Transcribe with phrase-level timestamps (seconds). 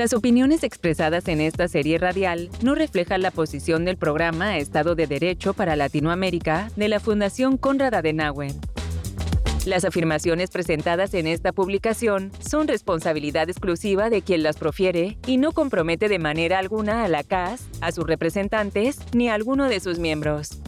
[0.00, 5.06] Las opiniones expresadas en esta serie radial no reflejan la posición del programa Estado de
[5.06, 8.54] Derecho para Latinoamérica de la Fundación Konrad Adenauer.
[9.66, 15.52] Las afirmaciones presentadas en esta publicación son responsabilidad exclusiva de quien las profiere y no
[15.52, 19.98] compromete de manera alguna a la CAS, a sus representantes ni a alguno de sus
[19.98, 20.62] miembros.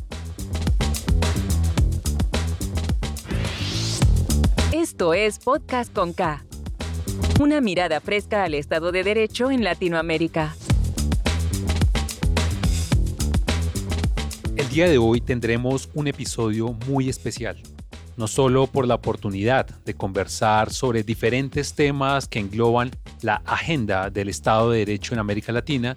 [4.73, 6.45] Esto es Podcast con K
[7.43, 10.55] una mirada fresca al Estado de Derecho en Latinoamérica.
[14.57, 17.61] El día de hoy tendremos un episodio muy especial,
[18.17, 22.93] no solo por la oportunidad de conversar sobre diferentes temas que engloban
[23.23, 25.97] la agenda del Estado de Derecho en América Latina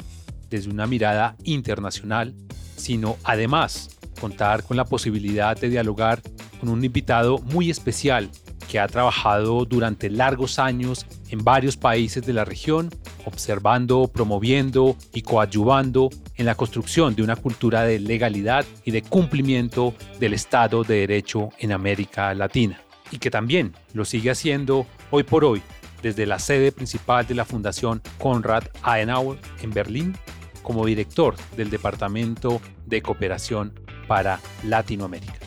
[0.49, 2.33] desde una mirada internacional,
[2.75, 6.23] sino además contar con la posibilidad de dialogar
[6.59, 8.31] con un invitado muy especial
[8.69, 12.89] que ha trabajado durante largos años en varios países de la región,
[13.25, 19.93] observando, promoviendo y coadyuvando en la construcción de una cultura de legalidad y de cumplimiento
[20.19, 25.45] del Estado de Derecho en América Latina, y que también lo sigue haciendo hoy por
[25.45, 25.61] hoy
[26.01, 30.15] desde la sede principal de la Fundación Konrad Adenauer en Berlín
[30.61, 33.73] como director del Departamento de Cooperación
[34.07, 35.44] para Latinoamérica.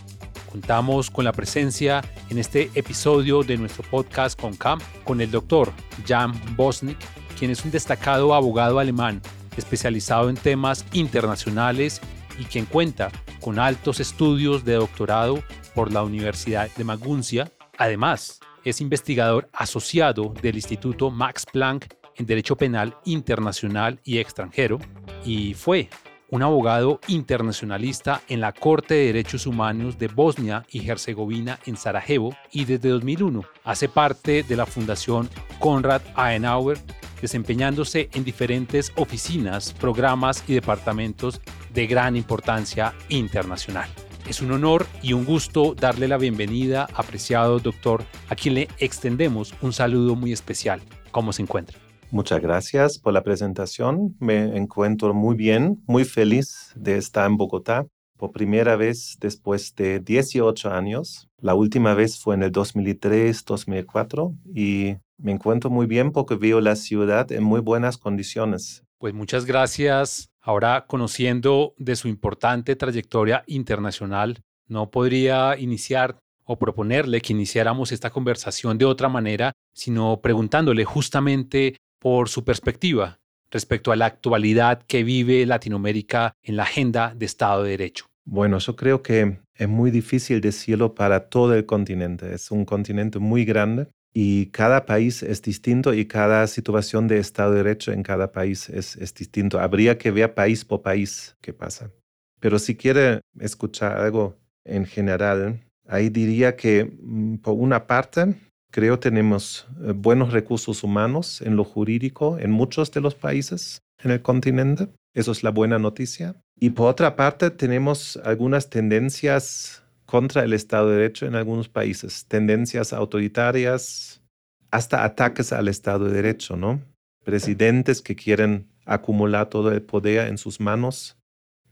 [0.58, 5.72] Contamos con la presencia en este episodio de nuestro podcast con CAM con el doctor
[6.04, 6.98] Jan Bosnick,
[7.38, 9.22] quien es un destacado abogado alemán
[9.56, 12.00] especializado en temas internacionales
[12.40, 15.44] y quien cuenta con altos estudios de doctorado
[15.76, 17.52] por la Universidad de Maguncia.
[17.76, 21.86] Además, es investigador asociado del Instituto Max Planck
[22.16, 24.80] en Derecho Penal Internacional y Extranjero
[25.24, 25.88] y fue
[26.30, 32.36] un abogado internacionalista en la Corte de Derechos Humanos de Bosnia y Herzegovina en Sarajevo
[32.52, 36.78] y desde 2001 hace parte de la Fundación Konrad Adenauer,
[37.22, 41.40] desempeñándose en diferentes oficinas, programas y departamentos
[41.72, 43.88] de gran importancia internacional.
[44.28, 49.54] Es un honor y un gusto darle la bienvenida, apreciado doctor, a quien le extendemos
[49.62, 50.82] un saludo muy especial.
[51.10, 51.87] ¿Cómo se encuentra?
[52.10, 54.16] Muchas gracias por la presentación.
[54.18, 57.86] Me encuentro muy bien, muy feliz de estar en Bogotá
[58.16, 61.28] por primera vez después de 18 años.
[61.40, 66.76] La última vez fue en el 2003-2004 y me encuentro muy bien porque veo la
[66.76, 68.82] ciudad en muy buenas condiciones.
[68.98, 70.30] Pues muchas gracias.
[70.40, 78.10] Ahora, conociendo de su importante trayectoria internacional, no podría iniciar o proponerle que iniciáramos esta
[78.10, 83.18] conversación de otra manera, sino preguntándole justamente por su perspectiva
[83.50, 88.06] respecto a la actualidad que vive Latinoamérica en la agenda de Estado de Derecho.
[88.24, 92.34] Bueno, yo creo que es muy difícil decirlo para todo el continente.
[92.34, 97.52] Es un continente muy grande y cada país es distinto y cada situación de Estado
[97.52, 99.58] de Derecho en cada país es, es distinto.
[99.58, 101.90] Habría que ver país por país qué pasa.
[102.38, 108.34] Pero si quiere escuchar algo en general, ahí diría que mm, por una parte
[108.70, 114.10] Creo tenemos eh, buenos recursos humanos en lo jurídico en muchos de los países en
[114.10, 114.88] el continente.
[115.14, 116.36] Eso es la buena noticia.
[116.60, 122.26] Y por otra parte, tenemos algunas tendencias contra el Estado de Derecho en algunos países,
[122.26, 124.22] tendencias autoritarias,
[124.70, 126.80] hasta ataques al Estado de Derecho, ¿no?
[127.24, 131.18] Presidentes que quieren acumular todo el poder en sus manos,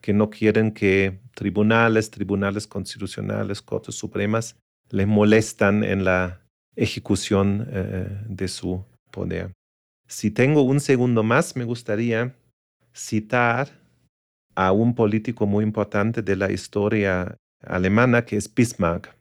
[0.01, 4.57] que no quieren que tribunales, tribunales constitucionales, cortes supremas
[4.91, 6.46] les molestan en la
[6.77, 9.53] ejecución eh, de su poder.
[10.07, 12.35] Si tengo un segundo más, me gustaría
[12.95, 13.69] citar
[14.55, 19.15] a un político muy importante de la historia alemana que es Bismarck.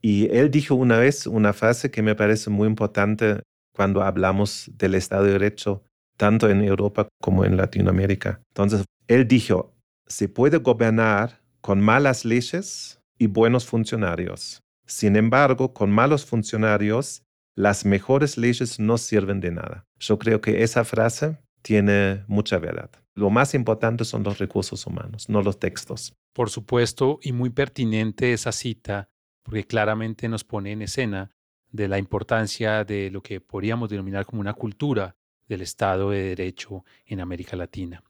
[0.00, 3.42] Y él dijo una vez una frase que me parece muy importante
[3.74, 5.84] cuando hablamos del Estado de Derecho,
[6.16, 8.40] tanto en Europa como en Latinoamérica.
[8.48, 9.72] Entonces, él dijo,
[10.06, 14.61] se puede gobernar con malas leyes y buenos funcionarios.
[14.86, 17.22] Sin embargo, con malos funcionarios,
[17.54, 19.86] las mejores leyes no sirven de nada.
[19.98, 22.90] Yo creo que esa frase tiene mucha verdad.
[23.14, 26.14] Lo más importante son los recursos humanos, no los textos.
[26.32, 29.10] Por supuesto, y muy pertinente esa cita,
[29.42, 31.30] porque claramente nos pone en escena
[31.70, 36.84] de la importancia de lo que podríamos denominar como una cultura del Estado de Derecho
[37.04, 38.02] en América Latina.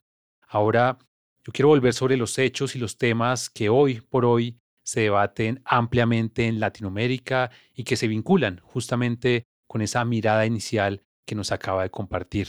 [0.49, 0.99] Ahora,
[1.45, 5.63] yo quiero volver sobre los hechos y los temas que hoy por hoy se debaten
[5.65, 11.83] ampliamente en Latinoamérica y que se vinculan justamente con esa mirada inicial que nos acaba
[11.83, 12.49] de compartir.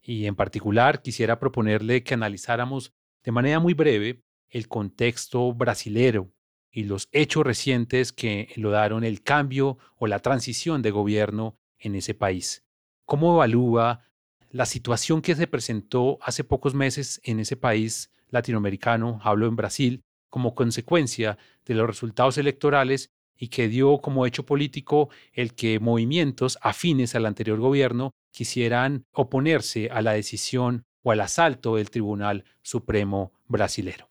[0.00, 2.92] Y en particular quisiera proponerle que analizáramos
[3.22, 6.32] de manera muy breve el contexto brasilero
[6.70, 11.94] y los hechos recientes que lo daron el cambio o la transición de gobierno en
[11.94, 12.64] ese país.
[13.04, 14.08] ¿Cómo evalúa
[14.50, 20.02] la situación que se presentó hace pocos meses en ese país latinoamericano, hablo en Brasil,
[20.30, 26.58] como consecuencia de los resultados electorales y que dio como hecho político el que movimientos
[26.60, 33.32] afines al anterior gobierno quisieran oponerse a la decisión o al asalto del Tribunal Supremo
[33.46, 34.08] brasilero.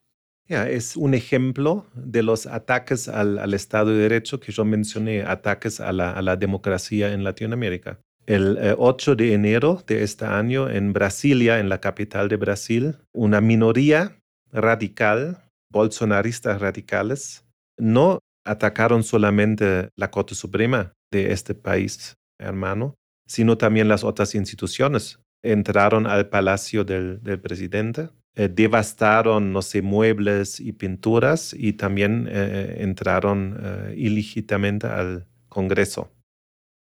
[0.48, 5.92] es un ejemplo de los ataques al, Estado de Derecho que yo mencioné, ataques a
[5.92, 8.00] la, democracia en Latinoamérica.
[8.26, 12.98] El 8 eh, de enero de este año en Brasilia, en la capital de Brasil,
[13.14, 14.20] una minoría
[14.52, 17.46] radical, bolsonaristas radicales,
[17.78, 22.96] no atacaron solamente la Corte Suprema de este país hermano,
[23.28, 25.20] sino también las otras instituciones.
[25.44, 32.78] Entraron al palacio del, presidente, eh, devastaron, no sé, muebles y pinturas y también eh,
[32.80, 36.12] entraron eh, ilegítimamente al Congreso.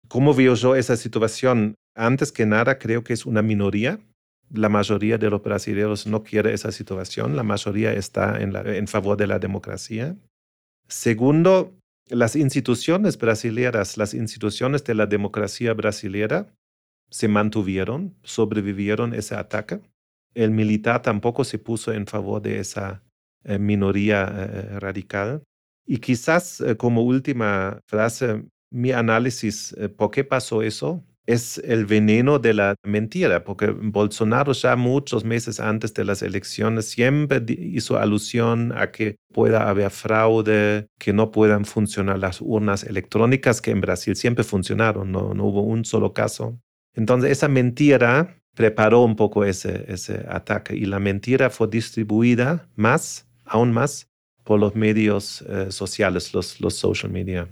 [0.08, 1.74] ¿Cómo veo yo esa situación?
[1.96, 3.98] Antes que nada, creo que es una minoría.
[4.54, 7.34] La mayoría de los brasileños no quiere esa situación.
[7.34, 10.16] La mayoría está en, favor de la democracia.
[10.86, 11.76] Segundo,
[12.08, 16.46] las instituciones brasileñas, las instituciones de la democracia brasileña
[17.10, 19.80] se mantuvieron, sobrevivieron ese ataque.
[20.34, 23.02] El militar tampoco se puso en favor de esa
[23.42, 25.42] eh, minoría eh, radical.
[25.84, 31.04] Y quizás eh, como última frase, mi análisis, ¿por qué pasó eso?
[31.26, 36.86] Es el veneno de la mentira, porque Bolsonaro ya muchos meses antes de las elecciones
[36.86, 43.62] siempre hizo alusión a que pueda haber fraude, que no puedan funcionar las urnas electrónicas,
[43.62, 46.58] que en Brasil siempre funcionaron, no, hubo un solo caso.
[46.94, 53.26] Entonces esa mentira preparó un poco ese, ese ataque y la mentira fue distribuida más,
[53.44, 54.08] aún más,
[54.44, 57.48] por los medios eh, sociales, los, los social media.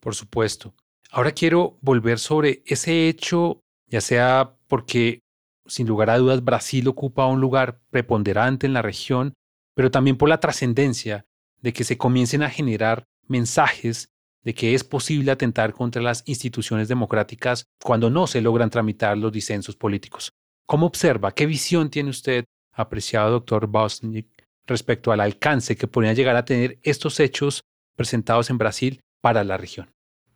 [0.00, 0.74] Por supuesto.
[1.12, 5.22] Ahora quiero volver sobre ese hecho, ya sea porque,
[5.66, 9.34] sin lugar a dudas, Brasil ocupa un lugar preponderante en la región,
[9.74, 11.26] pero también por la trascendencia
[11.60, 14.08] de que se comiencen a generar mensajes
[14.42, 19.32] de que es posible atentar contra las instituciones democráticas cuando no se logran tramitar los
[19.32, 20.32] disensos políticos.
[20.64, 21.32] ¿Cómo observa?
[21.32, 24.28] ¿Qué visión tiene usted, apreciado doctor Bosnick,
[24.64, 27.64] respecto al alcance que podrían llegar a tener estos hechos
[27.96, 29.90] presentados en Brasil para la región?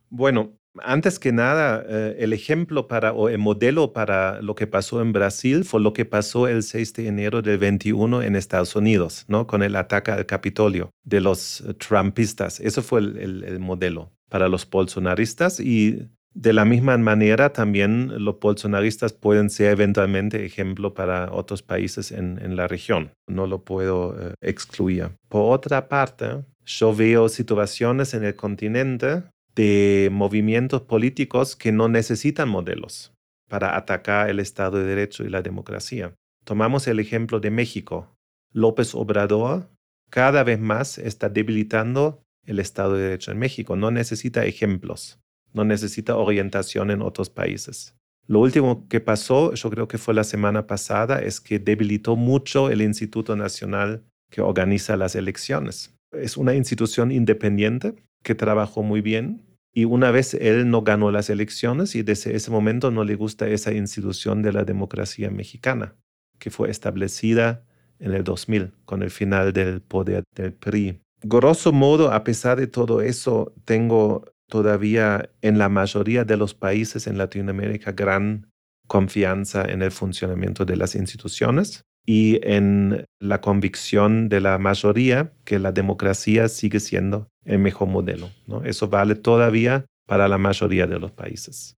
[0.09, 5.01] Bueno, antes que nada, eh, el ejemplo para o el modelo para lo que pasó
[5.01, 9.25] en Brasil fue lo que pasó el 6 de enero del 21 en Estados Unidos,
[9.27, 9.47] ¿no?
[9.47, 12.59] Con el ataque al Capitolio de los eh, Trumpistas.
[12.59, 19.13] Eso fue el, modelo para los bolsonaristas y de la misma manera también los bolsonaristas
[19.13, 23.11] pueden ser eventualmente ejemplo para otros países en, la región.
[23.27, 25.11] No lo puedo eh, excluir.
[25.29, 29.23] Por otra parte, yo veo situaciones en el continente
[29.55, 33.13] de movimientos políticos que no necesitan modelos
[33.47, 36.13] para atacar el Estado de Derecho y la democracia.
[36.43, 38.15] Tomamos el ejemplo de México.
[38.51, 39.69] López Obrador
[40.09, 43.75] cada vez más está debilitando el Estado de Derecho en México.
[43.75, 45.19] No necesita ejemplos,
[45.53, 47.95] no necesita orientación en otros países.
[48.27, 52.71] Lo último que pasó, yo creo que fue la semana pasada, es que debilitó mucho
[52.71, 55.95] el Instituto Nacional que organiza las elecciones.
[56.11, 59.44] Es una institución independiente que trabajó muy bien,
[59.77, 63.49] y una vez él no ganó las elecciones y desde ese momento no le gusta
[63.49, 65.95] esa institución de la democracia mexicana,
[66.39, 67.65] que fue establecida
[67.99, 71.01] en el 2000 con el final del poder del PRI.
[71.23, 77.05] Grosso modo, a pesar de todo eso, tengo todavía en la mayoría de los países
[77.05, 78.49] en Latinoamérica gran
[78.87, 85.59] confianza en el funcionamiento de las instituciones y en la convicción de la mayoría que
[85.59, 88.29] la democracia sigue siendo el mejor modelo.
[88.47, 88.63] ¿no?
[88.63, 91.77] Eso vale todavía para la mayoría de los países.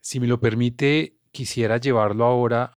[0.00, 2.74] Si me lo permite, quisiera llevarlo ahora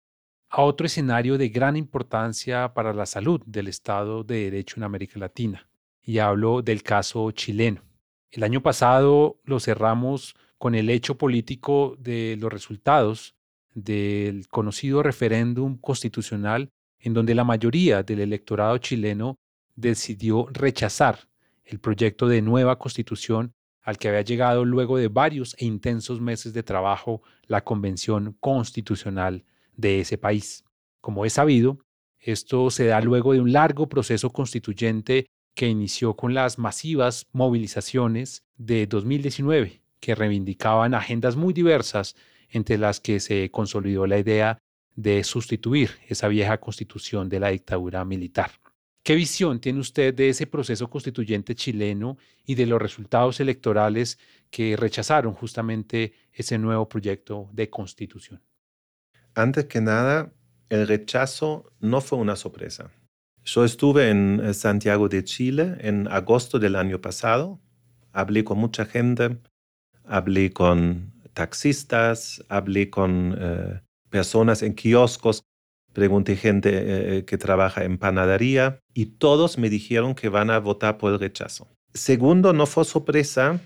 [0.49, 5.19] a otro escenario de gran importancia para la salud del Estado de Derecho en América
[5.19, 5.69] Latina,
[6.01, 7.81] y hablo del caso chileno.
[8.31, 13.36] El año pasado lo cerramos con el hecho político de los resultados
[13.77, 19.37] del conocido referéndum constitucional en donde la mayoría del electorado chileno
[19.75, 21.29] decidió rechazar
[21.63, 23.53] el proyecto de nueva constitución
[23.83, 29.45] al que había llegado luego de varios e intensos meses de trabajo la Convención Constitucional
[29.75, 30.63] de ese país.
[30.99, 31.77] Como es sabido,
[32.19, 38.43] esto se da luego de un largo proceso constituyente que inició con las masivas movilizaciones
[38.57, 42.15] de 2019, que reivindicaban agendas muy diversas
[42.49, 44.57] entre las que se consolidó la idea
[44.95, 48.51] de sustituir esa vieja constitución de la dictadura militar.
[49.03, 54.75] ¿Qué visión tiene usted de ese proceso constituyente chileno y de los resultados electorales que
[54.75, 58.41] rechazaron justamente ese nuevo proyecto de constitución?
[59.33, 60.33] Antes que nada,
[60.67, 62.91] el rechazo no fue una sorpresa.
[63.45, 67.61] Yo estuve en eh, Santiago de Chile en agosto del año pasado.
[68.11, 69.37] Hablé con mucha gente,
[70.03, 73.79] hablé con taxistas, hablé con eh,
[74.09, 75.43] personas en kioscos,
[75.93, 80.97] pregunté gente eh, que trabaja en panadería y todos me dijeron que van a votar
[80.97, 81.67] por el rechazo.
[81.93, 83.59] Segundo, no fue sorpresa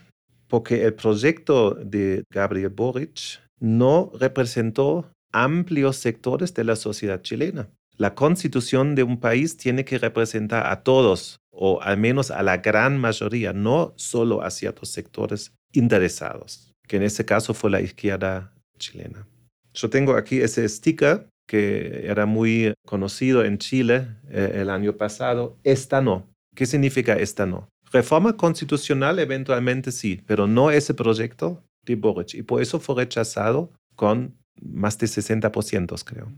[0.50, 7.70] porque el proyecto de Gabriel Boric no representó amplios sectores de la sociedad chilena.
[7.96, 12.58] La constitución de un país tiene que representar a todos, o al menos a la
[12.58, 18.54] gran mayoría, no solo a ciertos sectores interesados, que en ese caso fue la izquierda
[18.78, 19.26] chilena.
[19.74, 25.58] Yo tengo aquí ese sticker que era muy conocido en Chile eh, el año pasado,
[25.64, 26.28] esta no.
[26.54, 27.70] ¿Qué significa esta no?
[27.94, 32.34] Reforma constitucional eventualmente sí, pero no ese proyecto de Boric.
[32.34, 36.30] Y por eso fue rechazado con más de 60%, creo.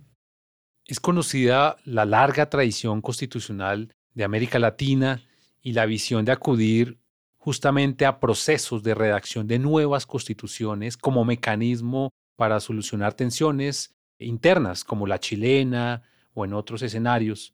[0.86, 5.24] Es conocida la larga tradición constitucional de América Latina
[5.64, 7.00] y la visión de acudir
[7.44, 15.08] justamente a procesos de redacción de nuevas constituciones como mecanismo para solucionar tensiones internas como
[15.08, 17.54] la chilena o en otros escenarios,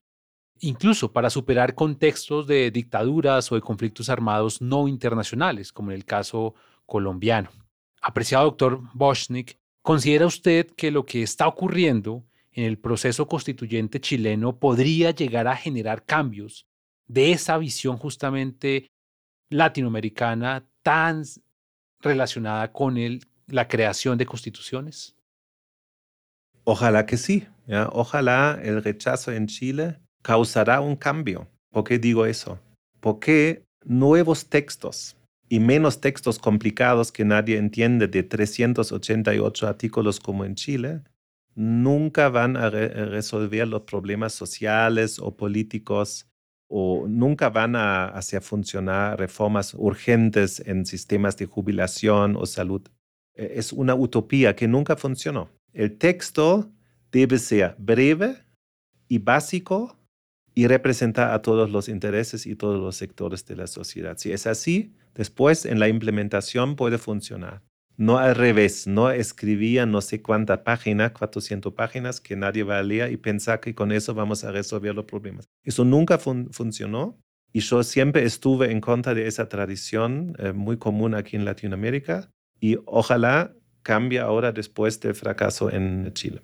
[0.59, 6.05] incluso para superar contextos de dictaduras o de conflictos armados no internacionales, como en el
[6.05, 6.53] caso
[6.85, 7.49] colombiano.
[7.99, 14.59] Apreciado doctor Boschnik, ¿considera usted que lo que está ocurriendo en el proceso constituyente chileno
[14.59, 16.67] podría llegar a generar cambios
[17.07, 18.91] de esa visión justamente
[19.49, 21.23] latinoamericana tan
[22.01, 22.95] relacionada con
[23.47, 25.15] la creación de constituciones?
[26.63, 27.47] Ojalá que sí.
[27.91, 31.47] Ojalá el rechazo en Chile causará un cambio.
[31.71, 32.59] ¿Por qué digo eso?
[32.99, 35.15] Porque nuevos textos
[35.49, 41.01] y menos textos complicados que nadie entiende de 388 artículos como en Chile,
[41.55, 46.28] nunca van a resolver los problemas sociales o políticos
[46.69, 52.87] o nunca van a hacer funcionar reformas urgentes en sistemas de jubilación o salud.
[53.33, 55.49] E, es una utopía que nunca funcionó.
[55.73, 56.71] El texto
[57.11, 58.37] debe ser breve
[59.07, 59.97] y básico
[60.53, 64.17] y representar a todos los intereses y todos los sectores de la sociedad.
[64.17, 67.63] Si es así, después en la implementación puede funcionar.
[67.99, 72.81] No al revés, no escribía no sé cuántas páginas, 400 páginas que nadie va a
[72.81, 75.49] leer y pensar que con eso vamos a resolver los problemas.
[75.65, 77.19] Eso nunca funcionó
[77.51, 82.31] y yo siempre estuve en contra de esa tradición eh, muy común aquí en Latinoamérica
[82.61, 83.53] y ojalá
[83.83, 86.41] cambie ahora después del fracaso en Chile.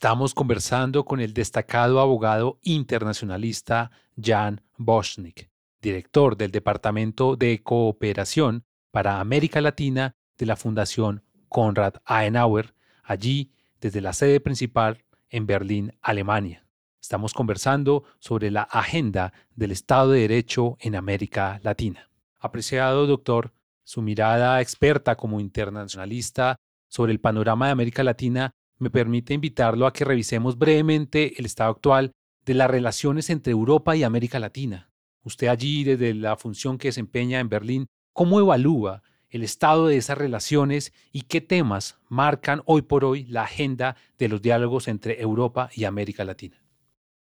[0.00, 5.50] Estamos conversando con el destacado abogado internacionalista Jan Boschnik,
[5.82, 14.00] director del Departamento de Cooperación para América Latina de la Fundación Konrad Adenauer, allí desde
[14.00, 16.66] la sede principal en Berlín, Alemania.
[16.98, 22.08] Estamos conversando sobre la agenda del Estado de Derecho en América Latina.
[22.38, 23.52] Apreciado doctor,
[23.84, 26.56] su mirada experta como internacionalista
[26.88, 31.70] sobre el panorama de América Latina me permite invitarlo a que revisemos brevemente el estado
[31.70, 32.12] actual
[32.44, 34.90] de las relaciones entre Europa y América Latina.
[35.22, 40.18] Usted allí, desde la función que desempeña en Berlín, ¿cómo evalúa el estado de esas
[40.18, 45.70] relaciones y qué temas marcan hoy por hoy la agenda de los diálogos entre Europa
[45.74, 46.56] y América Latina?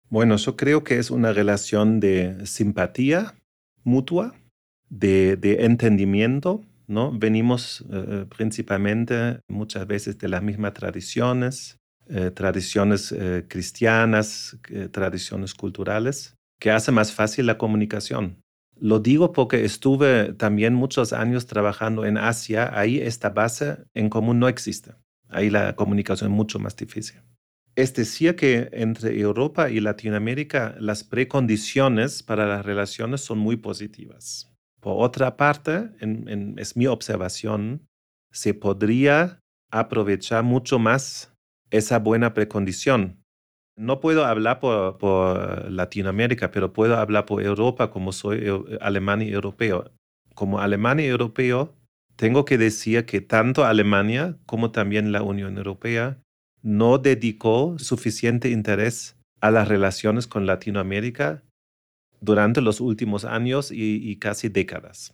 [0.09, 3.35] Bueno, yo creo que es una relación de simpatía
[3.83, 4.35] mutua,
[4.89, 7.11] de, de entendimiento ¿no?
[7.11, 11.77] Venimos eh, principalmente muchas veces de las mismas tradiciones,
[12.07, 14.57] eh, tradiciones eh, cristianas,
[14.91, 18.41] tradiciones culturales, que hace más fácil la comunicación.
[18.79, 24.39] Lo digo porque estuve también muchos años trabajando en Asia, ahí esta base en común
[24.39, 24.93] no existe.
[25.29, 27.19] Ahí la comunicación es mucho más difícil.
[27.75, 34.46] Es decir, que entre Europa y Latinoamérica las precondiciones para las relaciones son muy positivas.
[34.81, 35.89] Por otra parte,
[36.57, 37.87] es mi observación,
[38.31, 39.39] se podría
[39.71, 41.33] aprovechar mucho más
[41.71, 43.23] esa buena precondición.
[43.75, 48.45] No puedo hablar por, Latinoamérica, pero puedo hablar por Europa como soy
[48.81, 49.91] alemán y europeo.
[50.33, 51.75] Como alemán y europeo,
[52.15, 56.19] tengo que decir que tanto Alemania como también la Unión Europea
[56.63, 61.43] no dedicó suficiente interés a las relaciones con Latinoamérica
[62.21, 65.13] durante los últimos años y, casi décadas.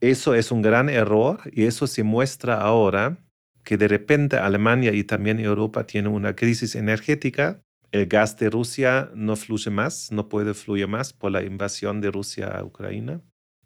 [0.00, 3.18] Eso es un gran error y eso se muestra ahora
[3.64, 9.10] que de repente Alemania y también Europa tienen una crisis energética el gas de Rusia
[9.14, 13.22] no fluye más, no puede fluir más por la invasión de Rusia a Ucrania.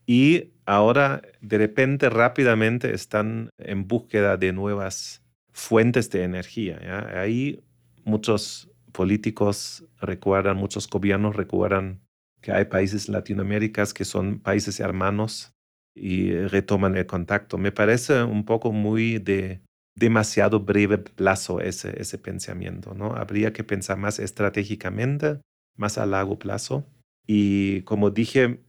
[0.06, 5.22] Y ahora, de repente, rápidamente están en búsqueda de nuevas
[5.52, 7.08] fuentes de energía.
[7.20, 7.60] Ahí
[8.04, 12.00] muchos políticos recuerdan, muchos gobiernos recuerdan
[12.42, 15.54] que hay países latinoamericanos que son países hermanos
[15.94, 17.56] y retoman el contacto.
[17.56, 19.62] Me parece un poco muy de
[19.94, 23.14] demasiado breve plazo ese, ese pensamiento, ¿no?
[23.14, 25.40] Habría que pensar más estratégicamente,
[25.76, 26.86] más a largo plazo.
[27.26, 28.60] Y como dije,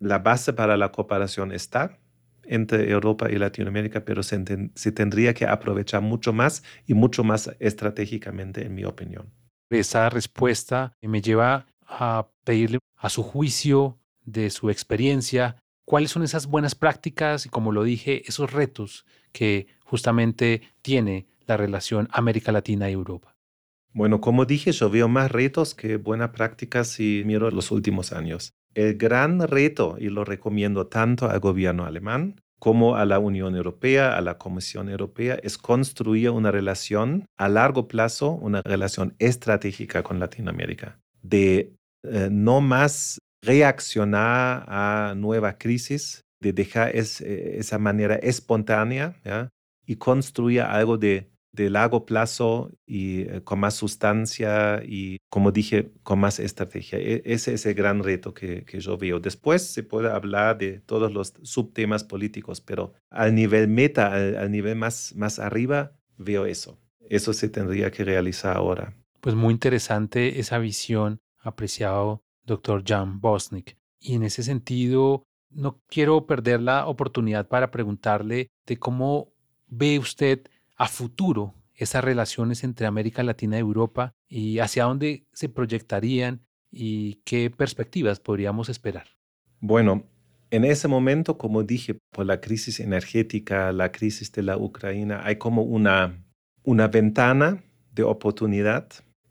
[0.00, 1.98] la base para la cooperación está
[2.42, 7.50] entre Europa y Latinoamérica, pero se, se, tendría que aprovechar mucho más y mucho más
[7.60, 9.30] estratégicamente, en mi opinión.
[9.70, 16.46] Esa respuesta me lleva a pedirle a su juicio, de su experiencia, cuáles son esas
[16.46, 22.90] buenas prácticas y, como lo dije, esos retos que justamente tiene la relación América Latina
[22.90, 23.34] y Europa.
[23.92, 28.52] Bueno, como dije, yo veo más retos que buenas prácticas si miro los últimos años.
[28.74, 34.16] El gran reto, y lo recomiendo tanto al gobierno alemán como a la Unión Europea,
[34.16, 40.18] a la Comisión Europea, es construir una relación a largo plazo, una relación estratégica con
[40.18, 49.16] Latinoamérica, de eh, no más reaccionar a nueva crisis, de dejar eh, esa manera espontánea
[49.86, 56.20] y construir algo de, largo plazo y eh, con más sustancia y, como dije, con
[56.20, 57.00] más estrategia.
[57.00, 59.18] E, ese es el gran reto que, yo veo.
[59.18, 64.76] Después se puede hablar de todos los subtemas políticos, pero al nivel meta, al, nivel
[64.76, 66.78] más, más arriba, veo eso.
[67.10, 68.94] Eso se tendría que realizar ahora.
[69.20, 73.76] Pues muy interesante esa visión, apreciado doctor Jan Bosnick.
[74.00, 79.32] Y en ese sentido, no quiero perder la oportunidad para preguntarle de cómo
[79.66, 85.48] ve usted a futuro esas relaciones entre América Latina y Europa y hacia dónde se
[85.48, 89.06] proyectarían y qué perspectivas podríamos esperar.
[89.60, 90.04] Bueno,
[90.50, 95.36] en ese momento, como dije, por la crisis energética, la crisis de la Ucrania, hay
[95.36, 96.24] como una,
[96.62, 97.62] una ventana
[97.92, 98.88] de oportunidad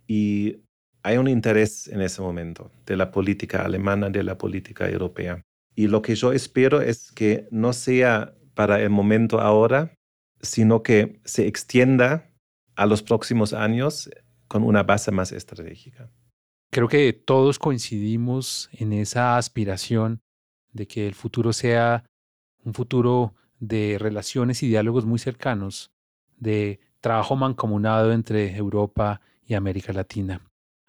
[0.08, 0.62] y
[1.04, 5.42] hay un interés en ese momento de la política alemana, de la política europea.
[5.76, 9.94] Y lo que yo espero es que no sea para el momento ahora,
[10.42, 12.30] sino que se extienda
[12.76, 14.10] a los próximos años
[14.48, 16.10] con una base más estratégica.
[16.72, 20.20] Creo que todos coincidimos en esa aspiración
[20.74, 22.04] de que el futuro sea
[22.64, 25.92] un futuro de relaciones y diálogos muy cercanos,
[26.38, 30.47] de trabajo mancomunado entre Europa y América Latina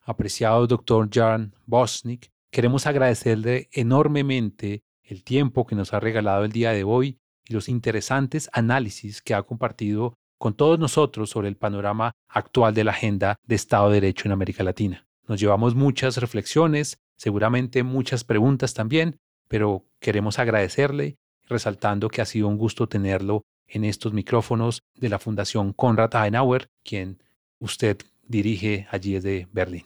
[0.09, 6.73] apreciado doctor Jan Bosnick, queremos agradecerle enormemente el tiempo que nos ha regalado el día
[6.73, 12.13] de hoy y los interesantes análisis que ha compartido con todos nosotros sobre el panorama
[12.29, 15.07] actual de la agenda de Estado de Derecho en América Latina.
[15.27, 21.17] Nos llevamos muchas reflexiones, seguramente muchas preguntas también, pero queremos agradecerle,
[21.49, 26.69] resaltando que ha sido un gusto tenerlo en estos micrófonos de la Fundación Konrad Adenauer,
[26.83, 27.23] quien
[27.59, 29.85] usted dirige allí desde Berlín.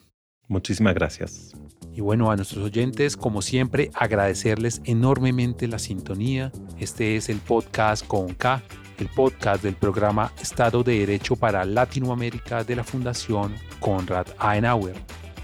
[0.53, 1.53] Muchísimas gracias.
[1.95, 6.53] Y bueno, a nuestros oyentes, como siempre, agradecerles enormemente la sintonía.
[6.79, 8.63] Este es el podcast con K,
[8.99, 14.95] el podcast del programa Estado de Derecho para Latinoamérica de la Fundación Konrad Adenauer.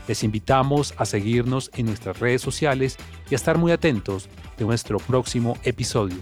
[0.08, 2.98] Les invitamos a seguirnos en nuestras redes sociales
[3.30, 6.18] y a estar muy atentos de nuestro próximo episodio.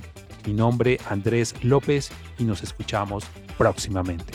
[0.46, 3.24] Mi nombre Andrés López y nos escuchamos
[3.58, 4.32] próximamente.